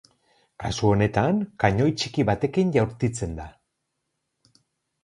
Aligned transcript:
Kasu 0.63 0.87
honetan, 0.91 1.43
kanoi 1.65 1.91
txiki 2.01 2.27
batekin 2.31 2.73
jaurtitzen 2.79 3.39
da. 3.43 3.47